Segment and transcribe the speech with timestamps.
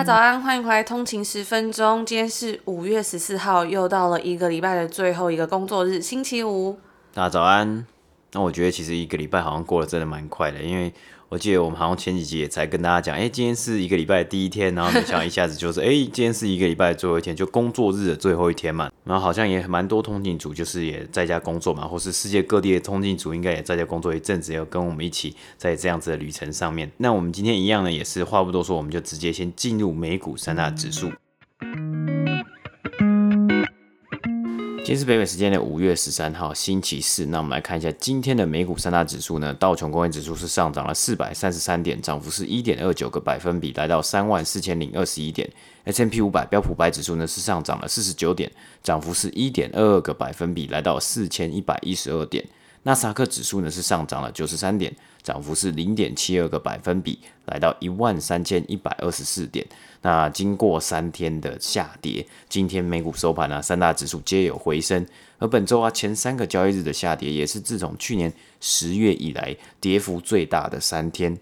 [0.00, 2.06] 家早安，欢迎回来通勤十分钟。
[2.06, 6.78] 今天是五月十四号，又到了一个礼拜的最后一个工作日，星期五。
[7.12, 7.84] 大家早安。
[8.32, 10.90] 那我觉得其实一个礼拜好像过得真的蛮快的，因为
[11.30, 18.90] 我记得我们好像前几集也才跟大家讲，哎，今天是一个礼拜的第一天，然后没想一下子就是， 哎，今天是一个礼拜的最后一天，就工作日的最后一天嘛。
[19.04, 26.90] 然后好像也蛮多通勤族就是也在家工作嘛，或是世界各地的通勤族应该也在家工作一阵子，要跟我们一起在这样子的旅程上面。
[26.96, 31.12] 那我们今天一样呢，也是话不多说，我们就直接先进入美股三大指数。
[34.82, 37.26] 今天是北美时间的五月十三号，星期四。
[37.26, 39.52] 那我们来看一下今天的美股三大指数呢。
[39.54, 45.48] 道琼工业指数是上涨了四百三十三点，涨幅是一点二九个百分比，来到三万四千零二十一点。
[45.84, 48.50] S&P 五百标普白指数呢是上涨了四十九点，
[48.82, 52.44] 涨幅是一点二二个百分比，来到四千一百一十二点。
[52.82, 59.66] 纳斯达克指数呢是上涨了九十三点，涨幅是零点七二个百分比，来到一万三千一百二十四点。
[60.02, 65.06] 那经过三天的下跌，今天美股收盘呢，三大指数皆有回升。
[65.38, 71.36] 而本周啊，前三个交易日的下跌，也是自从去年十月以来跌幅最大的三天。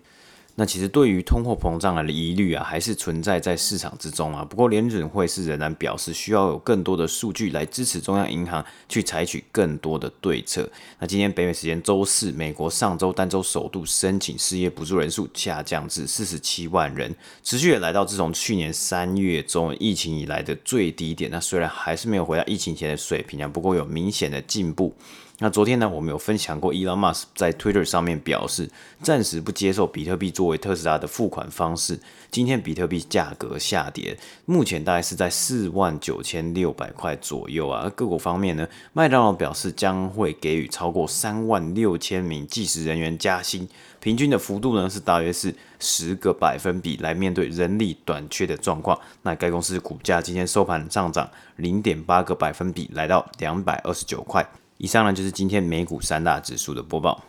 [0.59, 4.45] 那其实对于通货膨胀的疑虑啊，还是存在在市场之中啊。
[4.45, 10.69] 不过联准会是仍然表示需要有更多的数据来支持中央银行去采取更多的对策。
[10.98, 17.14] 那今天北美时间周四，美国上周单周首度申请失业补助人数下降至四十七万人，
[17.45, 21.31] 持续也来到自从去年三月中疫情以来的最低点。
[21.31, 24.92] 那虽然还是没有回到疫情前的水平啊，不过有明显的进步。
[25.41, 28.68] 那昨天呢，我们有分享过，Elon Musk 在 Twitter 上面表示，
[29.02, 32.01] 暂时不接受比特币作为特斯拉的付款方式。
[32.29, 37.89] 今天比特币价格下跌，目前大概是在四万九千六百块左右啊。
[37.95, 43.68] 各国方面呢，麦当劳表示将会给予超过三万六千名计时人员加薪，
[44.01, 48.98] 平均的幅度呢是大约是十个百分比，来面对人力短缺的状况。
[49.23, 54.45] 那该公司股价今天收盘上涨零点八个百分比，来到两百二十九块。
[54.78, 57.20] 以上呢，就是今天美股三大指数的播报。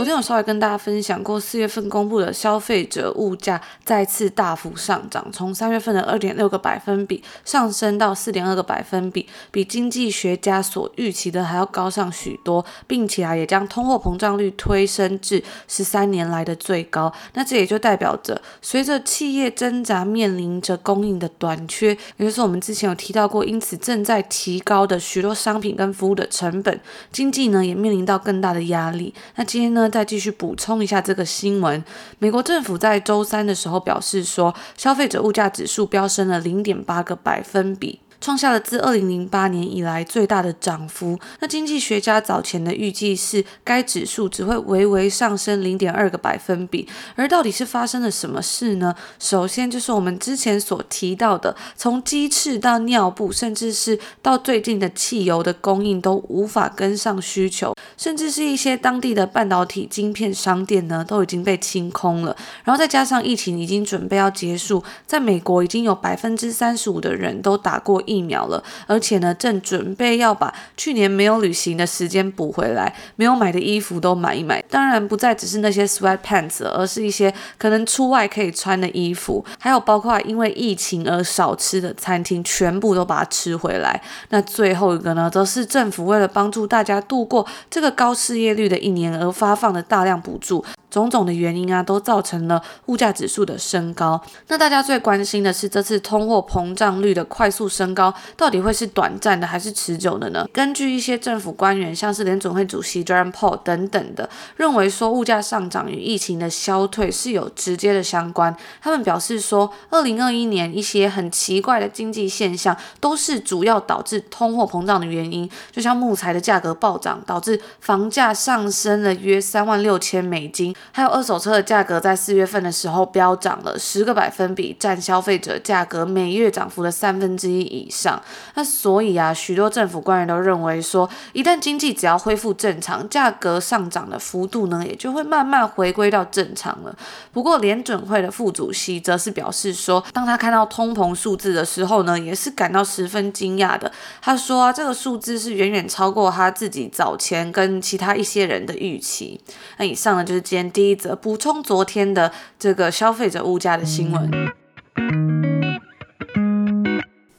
[0.00, 17.12] 昨天我稍微跟大家分享过，四月份公布的消费者物价再次大幅上涨，从三月份的二点六个百分比上升到四点二个百分比，比经济学家所预期的还要高上许多，并且啊，也将通货膨胀率推升至十三年来的最高。
[17.34, 26.80] 那这也就代表着，随着企业挣扎面临着供应的短缺，也就是我们之前有提到过，因此正在提高的许多商品跟服务的成本，
[27.12, 29.12] 经济呢也面临到更大的压力。
[29.34, 31.82] 那今天呢，再继续补充一下这个新闻，
[32.18, 38.00] 美国政府在周三的时候表示说，消费者物价指数飙升了零点八个百分比。
[38.20, 41.18] 创下了自二零零八年以来最大的涨幅。
[41.40, 46.86] 那经济学家早前的预计是，该指数只会微微上升零点二个百分比。
[47.16, 48.94] 而到底是发生了什么事呢？
[49.18, 62.36] 首先就是我们之前所提到的，从鸡翅到尿布，甚至是到最近的汽油的供应都无法跟上需求，甚至是一些当地的半导体晶片商店呢都已经被清空了。
[62.64, 74.60] 然后再加上疫情已经准备要结束，在美国已经有百分之三十五的人都打过疫苗了，而且呢，正准备要把去年没有旅行的时间补回来，没有买的衣服都买一买。
[74.68, 84.02] 当然，不再只是那些 sweatpants，而是一些可能出外可以穿的衣服，还有包括因为疫情而少吃的餐厅，全部都把它吃回来。
[84.30, 90.64] 那最后一个呢，则是政府为了帮助大家度过这个高失业率的一年而发放的大量补助。
[90.90, 94.20] 种种的原因啊，都造成了物价指数的升高。
[94.48, 100.46] 那大家最关心的是，这次通货膨胀率的快速升高，到底会是短暂的还是持久的呢？
[100.52, 108.54] 根据一些政府官员，像是联总会主席 Jerome Powell 等等的，认为说物价上涨与疫情的消退是有直接的相关。
[108.82, 115.48] 他们表示说，二零二一年一些很奇怪的经济现象，都是主要导致通货膨胀的原因。
[115.70, 120.74] 就像木材的价格暴涨，导致房价上升了约三万六千美金。
[120.92, 128.20] 还有二手车的价格在四月份的时候飙涨了十个百分比，占消费者价格每月涨幅的三分之一以上。
[128.54, 136.94] 那所以啊，许多政府官员都认为说，一旦经济只要恢复正常，价格上涨的幅度呢，也就会慢慢回归到正常了。
[137.32, 143.90] 不过联准会的副主席则是表示说，当他看到通膨数字的时候呢，也是感到十分惊讶的。
[144.20, 149.40] 他说啊，这个数字是远远超过他自己早前跟其他一些人的预期。
[149.78, 154.30] 那以上呢，就是今天第一则补充昨天的这个消费者物价的新闻。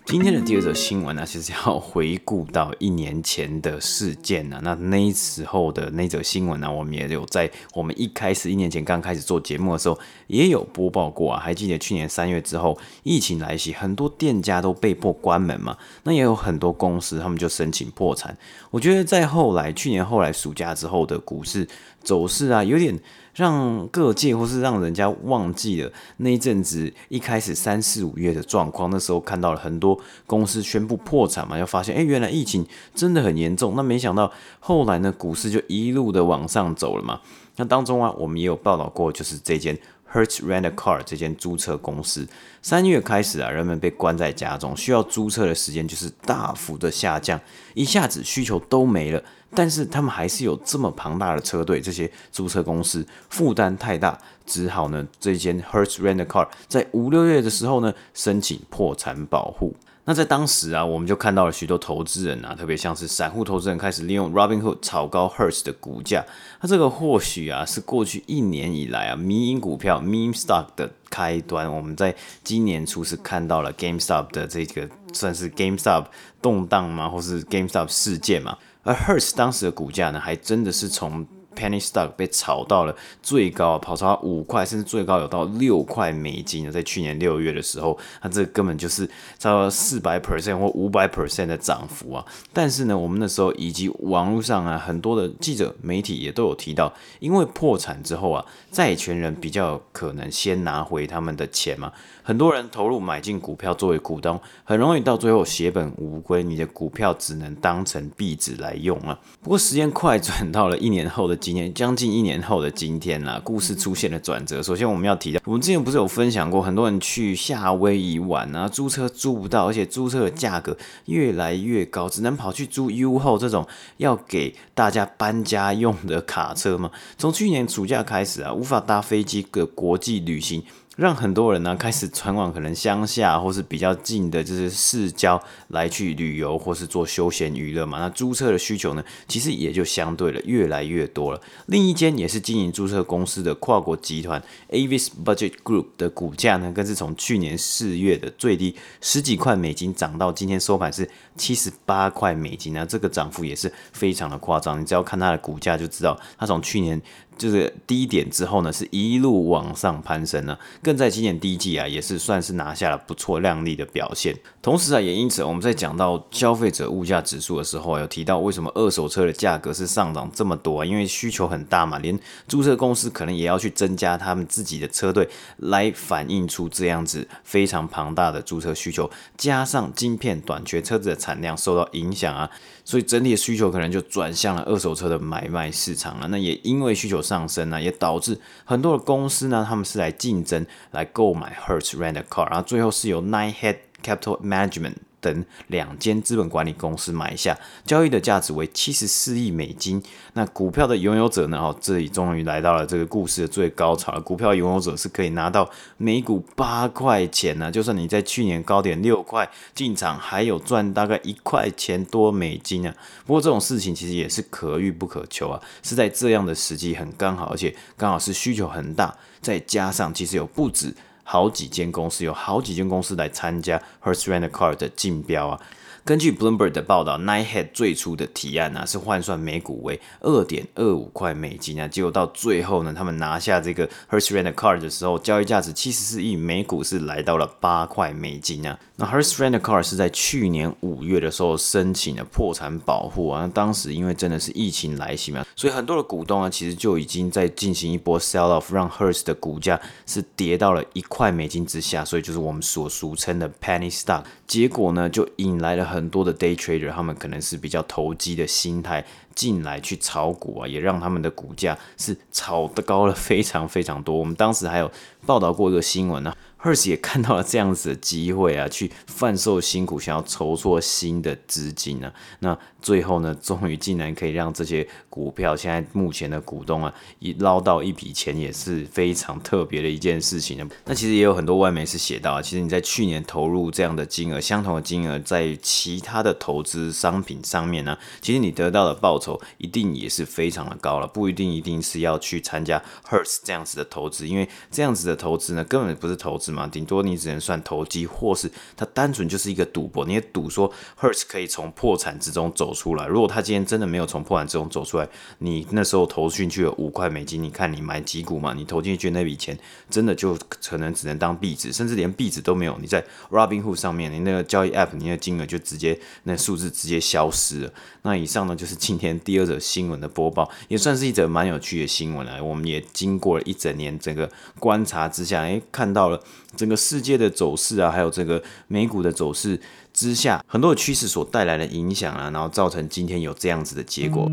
[0.05, 4.59] 今天的第二则新闻呢，其实要回顾到一年前的事件呢。
[4.61, 9.97] 那那时候的那则新闻呢，我们也有在我们一开始一年前刚开始做节目的时候，
[10.27, 11.39] 也有播报过啊。
[11.39, 15.77] 还记得去年三月之后，疫情来袭，很多店家都被迫关门嘛。
[16.03, 18.37] 那也有很多公司他们就申请破产。
[18.69, 21.65] 我觉得在后来，去年后来暑假之后的股市
[22.03, 22.99] 走势啊，有点。
[23.33, 29.97] 让各界或是让人家忘记了那一阵子一开始三四五月的状况，那时候看到了很多
[30.27, 33.73] 公司宣布破产嘛，又发现哎，原来疫情真的很严重。
[33.75, 37.21] 那没想到后来呢，股市就一路的往上走了嘛。
[37.57, 39.77] 那当中啊，我们也有报道过，就是这间
[40.13, 42.27] Hertz Rent a Car 这间租车公司，
[42.61, 47.39] 三月开始啊，人们被关在家中，需要租车的时间就是大幅的下降，
[47.73, 49.23] 一下子需求都没了。
[49.53, 59.75] 但是他们还是有这么庞大的车队，这些租车公司负担太大，只好呢，这间 Hertz Rent a Car 在五六月的时候呢，申请破产保护。
[60.03, 66.25] 那在当时啊，我们就看到了许多投资人啊，特别像是散户投资人开始利用 Robinhood 炒高 Hertz 的股价。
[66.59, 71.71] 那这个或许啊，是过去一年以来啊，迷因股票 Meme Stock 的开端。
[71.71, 76.06] 我们在今年初是看到了 GameStop 的这个算是 GameStop
[76.42, 78.57] 动荡吗，或是 GameStop 事件嘛？
[78.83, 81.24] 而 Hertz 当时的股价呢，还真的是从
[81.56, 86.71] Penny Stock 被炒到了最高，跑超五块，甚至最高有到六块美金。
[86.71, 92.25] 在去年六月的时候，它这根本就是超四百 percent 或五百 percent 的涨幅啊！
[92.53, 101.92] 但是呢，我们那时候以及网络上啊，很多的记者媒体也都有提到，因为破产之后啊，债权人比较可能先拿回他们的钱嘛。
[102.24, 109.19] 很多人投入买进股票作为股东，很容易到最后血本无归，你的股票只能当成壁纸来用了。
[109.42, 114.61] 不过时间快转到了一年后的今年，将近一年后的今天啦，故事出现了转折。
[114.61, 123.67] 首先我们要提到，我们之前不是有分享过，很多人去夏威夷玩啊，租车租不到，而且租车的价格越来越高，只能跑去租 U 号这种
[123.97, 126.91] 要给大家搬家用的卡车吗。
[127.17, 130.63] 从去年暑假开始啊，无法搭飞机的国际旅行。
[131.01, 137.98] 让很多人呢开始前往可能乡下或是比较近的，就是市郊来去旅游或是做休闲娱乐嘛。
[137.98, 141.42] 那租车的需求呢，其实也就相对了越来越多了。
[141.65, 144.39] 另一间也是经营租车公司的跨国集团
[144.69, 154.80] Avis Budget Group 的股价呢，更是从去年四月的最低十几块美金涨到今天收盘是七十八块美金啊，这个涨幅也是非常的夸张。
[154.80, 157.01] 你只要看它的股价就知道，它从去年。
[157.41, 164.38] 就是低点之后呢，是一路往上攀升呢，更在今年第一季啊，也是算是拿下了不错亮丽的表现。
[164.61, 170.85] 同时啊，也因此我们在讲到消费者物价指数的时候，有提到为什么二手车的价格是上涨这么多啊？
[170.85, 175.27] 因为需求很大嘛，连租车公司可能也要去增加他们自己的车队，
[175.57, 182.47] 来反映出这样子非常庞大的租车需求，加上晶片短缺，车子的产量受到影响啊。
[182.91, 186.27] 所以整体的需求可能就转向了二手车的买卖市场了。
[186.27, 194.95] 那也因为需求上升呢，也导致很多的公司呢，他们是来竞争来购买 Hertz Rent a Car，然后最后是由 Ninehead Capital Management。
[195.21, 200.03] 等两间资本管理公司买下，交易的价值为七十四亿美金。
[200.33, 201.57] 那股票的拥有者呢？
[201.57, 204.19] 哦，这里终于来到了这个故事的最高潮。
[204.21, 212.93] 股票拥有者是可以拿到每股八块钱呢，就算你在去年高点六块进场，还有赚大概一块钱多美金啊。
[213.25, 220.93] 不过这种事情其实也是可遇不可求啊，是在这样的时机很刚好，而且刚好是需求很大，再加上其实有不止。
[221.31, 225.57] 好几间公司，有好几间公司来参加 Hertz Rent a Car 的竞标啊。
[226.03, 238.79] 根据 Bloomberg 的报道，Nighthead 最初的提案呢、啊、是换算每股为二点二五块美金啊，结果到最后呢，他们拿下这个 Hertz Rent a Card 的时候，交易价值七十四亿，每股是来到了八块美金啊。
[238.96, 254.24] 那 Hertz Rent a Card 是在去年五月的时候申请了破产保护啊，那当时因为真的是疫情来袭嘛，所以很多的股东啊，其实就已经在进行一波 sell off，让 Hertz 的股价是跌到了一块美金之下，所以就是我们所俗称的 penny stock。
[254.51, 255.86] 结果呢，就引来了。
[255.86, 264.13] 很多的 day trader，他们可能是比较投机的心态进来去炒股啊，也让他们的股价是炒得高了非常非常多。
[264.13, 264.91] 我们当时还有
[265.25, 266.38] 报道过一个新闻呢、啊。
[266.63, 272.13] Hers 也看到了这样子的机会啊，去贩售新股，想要筹措新的资金呢、啊。
[272.39, 280.70] 那最后呢，终于竟然可以让这些股票现在目前的股东啊，一捞到一笔钱，也是非常特别的一件事情呢。
[280.86, 296.50] 那其实也有很多外媒是写到啊，其实你在去年投入这样的金额，相同的金额，在其他的投资商品上面呢，其实你得到的报酬一定也是非常的高了，不一定一定是要去参加 Hertz 这样子的投资，因为这样子的投资呢，根本不是投资。
[296.51, 300.05] 嘛，顶多你只能算投机，或是它单纯就是一个赌博。
[300.05, 303.08] 你也赌说 Hertz 可以从破产之中走出来。
[303.08, 305.08] 如果他今天真的没有从破产之中走出来，
[305.39, 308.53] 你那时候投进去了五块美金，你看你买几股嘛？
[308.53, 309.58] 你投进去那笔钱
[309.89, 312.77] 真的就可能只能当壁纸，甚至连壁纸都没有。
[312.81, 317.74] 你在 Robinhood 上面，你那个交易 App，你的金额就直接那数字直接消失了。
[318.01, 322.43] 那以上呢，就是今天第二则新闻的播报，也算是一则蛮有趣的新闻了。
[322.43, 324.29] 我们也经过了一整年整个
[324.60, 326.22] 观察之下，诶，看到了。
[326.55, 329.60] 整个世界的走势啊，还有这个美股的走势
[329.93, 334.29] 之下，很多的趋势所带来的影响啊，然后造成今天有这样子的结果。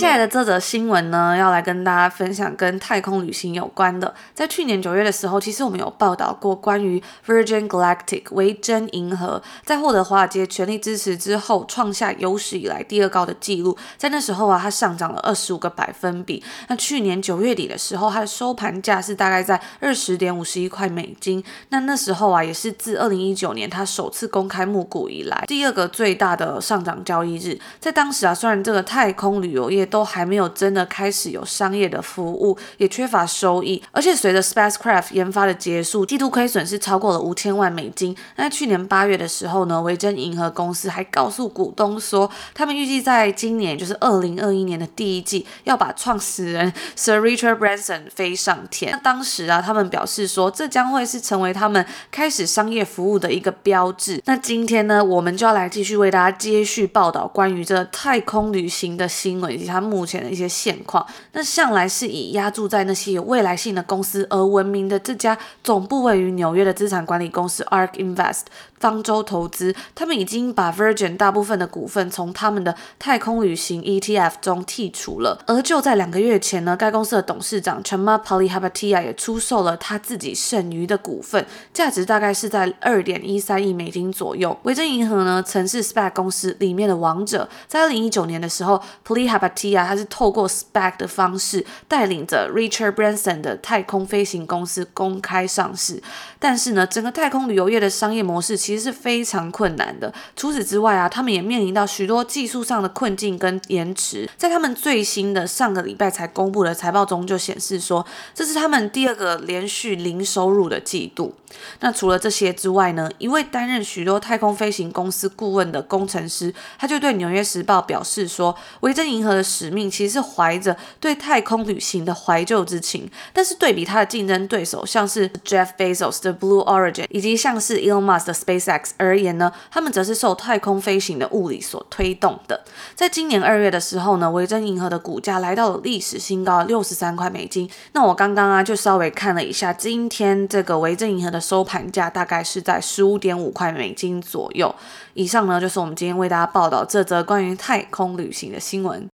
[0.00, 4.14] 下来的这则新闻呢，要来跟大家分享跟太空旅行有关的。
[4.34, 13.76] 在去年九月的时候，其实我们有报道过关于 Virgin Galactic 维珍银河在获得华尔街全力支持之后，创下有史以来第二高的纪录。
[13.98, 16.42] 在那时候啊，它上涨了二十五个百分比。
[16.68, 21.44] 那去年九月底的时候，它的收盘价是大概在二十点五十一块美金。
[21.68, 27.60] 那那时候啊，也是自二零一九年它首次公开募股以来第二个最大的上涨交易日。
[27.78, 38.16] 在当时啊，虽然这个太空旅游业都还没有真的开始有商业的服务，也缺乏收益，而且随着 Spacecraft 研发的结束，季度亏损是超过了五千万美金。
[38.36, 48.92] 那去年八月的时候呢，维珍银河公司还告诉股东说，他们预计在今年，就是二零二一年的第一季，要把创始人 Sir Richard Branson 飞上天。
[48.92, 54.22] 那当时啊，他们表示说，这将会是成为他们开始商业服务的一个标志。
[54.26, 59.79] 那今天呢，我们就要来继续为大家接续报道关于这太空旅行的新闻以及他。
[59.82, 68.42] 目前的一些现况，那向来是以押注在那些有未来性的公司而闻名的这家总部位于纽约的资产管理公司 ARK Invest。
[68.80, 75.38] 方舟投资，他们已经把 Virgin 大部分的股份从他们的太空旅行 ETF 中剔除了。
[75.46, 81.44] 而就在两个月前呢，该公司的董事长 Chama Palihapitiya 也出售了他自己剩余的股份，
[81.74, 84.58] 价值大概是在二点一三亿美金左右。
[84.62, 96.02] 维珍银河呢，曾是 SPAC 公司里面的王者，在二零一九年的时候，Palihapitiya 啊他是透过 SPAC 的方式带领着 Richard Branson 的太空飞行公司公开上市。
[96.38, 100.12] 但是呢，整个太空旅游业的商业模式其实是非常困难的。
[100.34, 104.28] 除此之外啊，他们也面临到许多技术上的困境跟延迟。
[104.36, 111.34] 在他们最新的上个礼拜才公布的财报中就显示说，这是他们第二个连续零收入的季度。
[111.80, 123.10] 那除了这些之外呢，一位担任许多太空飞行公司顾问的工程师，他就对《纽约时报》表示说，维珍银河的使命其实是怀着对太空旅行的怀旧之情。
[123.34, 132.64] 但是对比他的竞争对手，像是 Jeff Bezos 的 Blue Origin 以及像是 Elon Musk 的 SpaceX 而言呢，他们则是受太空飞行的物理所推动的。
[132.94, 137.68] 在今年二月的时候呢，维珍银河的股价来到了历史新高，六十三块美金。
[137.92, 144.74] 那我刚刚啊就稍微看了一下，今天这个维珍银河的收盘价大概是在十五点五块美金左右。
[145.14, 149.08] 以上呢就是我们今天为大家报道这则关于太空旅行的新闻。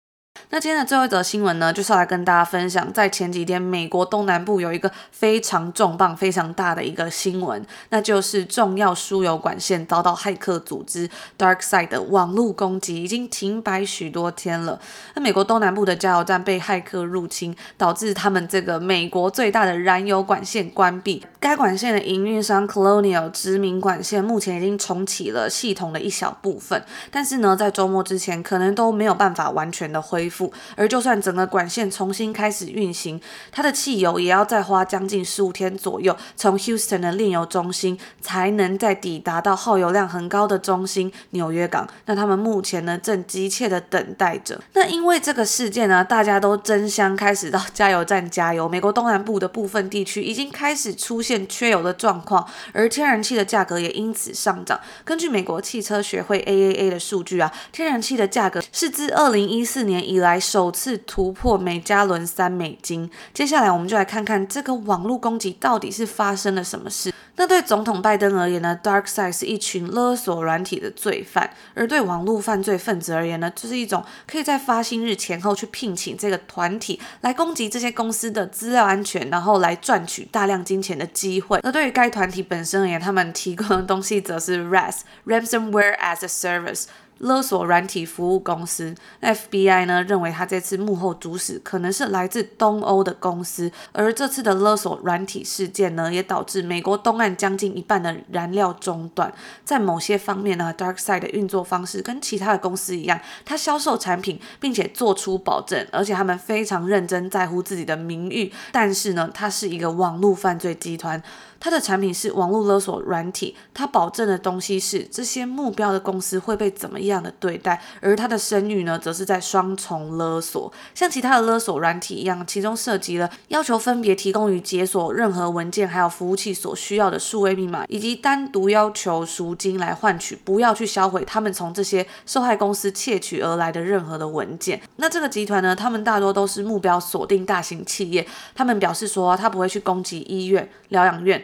[0.51, 14.79] 那今天的最后一则新闻呢，就是要来跟大家分享，在前几天，美国东南部有一个非常重磅、非常大的一个新闻，那就是重要输油管线遭到骇客组织 DarkSide 的网络攻击，已经停摆许多天了。
[15.15, 21.25] 那美国东南部的加油站被骇客入侵，导致他们这个美国最大的燃油管线关闭。
[21.39, 30.34] 该管线的营运商 Colonial 殖民管线目前已经重启了系统的一小部分，但是呢，在周末之前可能都没有办法完全的恢复。
[30.75, 33.19] 而就算整个管线重新开始运行，
[33.51, 41.87] 它的汽油也要再花将近十五天左右，从 Houston 的炼油中心才能再抵达到耗油量很高的中心纽约港。
[42.05, 44.59] 那他们目前呢，正急切的等待着。
[44.73, 48.67] 那因为这个事件呢，大家都争相开始到加油站加油。
[48.67, 54.79] 美国东南部的部分地区已经开始出现缺油的状况，而天然气的价格也因此上涨。
[55.03, 63.09] 根据美国汽车学会 AAA 的数据啊，天然气的价格是自二零一四年以以来首次突破每加仑三美金。
[63.33, 67.13] 接下来我们就来看看这个网络攻击到底是发生了什么事。
[67.37, 81.59] 那对总统拜登而言呢，DarkSide 是一群勒索软体的罪犯；而对网络犯罪分子而言呢，就是一种可以在发薪日前后去聘请这个团体来攻击这些公司的资料安全，然后来赚取大量金钱的机会。
[81.61, 86.85] 那对于该团体本身而言，他们提供的东西则是 RAS（Ransomware as a Service）。
[87.19, 99.33] 勒索软体服务公司，FBI 呢认为他这次幕后主使可能是来自东欧的公司，而这次的勒索软体事件呢，也导致美国东岸将近一半的燃料中断。
[99.63, 108.51] 在某些方面呢，DarkSide 的运作方式跟其他的公司一样，它销售产品并且做出保证，而且他们非常认真在乎自己的名誉。
[108.73, 111.23] 但是呢，它是一个网络犯罪集团。
[111.59, 134.81] 它的产品是网络勒索软体，它保证的东西是这些目标的公司会被怎么样的对待，而它的声誉呢，则是在双重勒索，像其他的勒索软体一样，其中涉及了要求分别提供与解锁任何文件还有服务器所需要的数位密码，以及单独要求赎金来换取不要去销毁他们从这些受害公司窃取而来的任何的文件。
[134.97, 141.43] 那这个集团呢，他们大多都是目标锁定大型企业，他们表示说，他不会去攻击医院、疗养院。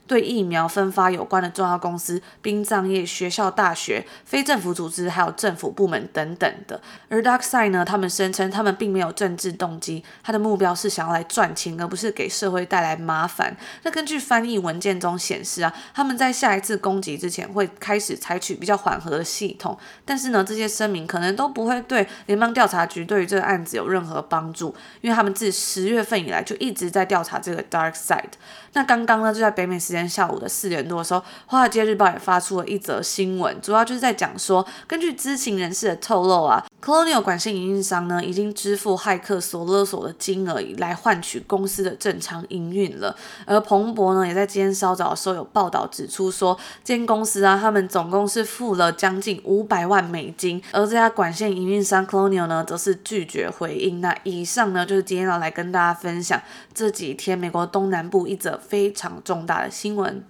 [0.11, 6.81] 对疫苗分发有关的重要公司、殡葬业、学校、大学、非政府组织，还有政府部门等等的。
[7.07, 13.55] 而 DarkSide 呢，他们声称他们并没有政治动机，他的目标是想要来赚钱，而不是给社会带来麻烦。
[13.83, 28.33] 那根据翻译文件中显示啊，他们在下一次攻击之前会开始采取比较缓和的系统，但是呢，这些声明可能都不会对联邦调查局对于这个案子有任何帮助，因为他们自十月份以来就一直在调查这个 DarkSide。
[28.73, 43.15] 那刚刚呢，就在北美时间下午的四点多的时候，《华尔街日报》也发出了一则新闻，主要就是在讲说，根据知情人士的透露啊，Colonial 管线营运商呢已经支付骇客所勒索的金额，来换取公司的正常营运了。
[43.45, 53.99] 而彭博呢也在今天稍早的时候有报道指出说，这间公司啊，他们总共是付了将近五百万美金，而这家管线营运商 Colonial 呢则是拒绝回应。
[54.01, 56.41] 那以上呢就是今天要来跟大家分享
[56.73, 58.51] 这几天美国东南部一则。
[58.71, 60.23] 非常重大的新闻。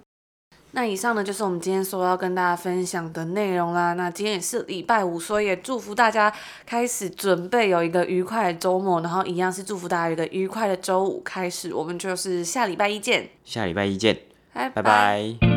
[0.74, 3.92] 那以上呢，就是我们今天所要跟大家分享的内容啦。
[3.92, 6.32] 那今天也是礼拜五，所以也祝福大家
[6.64, 11.74] 开始准备有一个愉快的周末，然后一样是祝福大家有一个愉快的周五开始。
[11.74, 14.18] 我们就是下礼拜一见，下礼拜一见，
[14.54, 15.51] 拜拜拜。